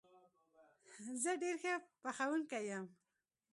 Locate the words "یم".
2.69-2.85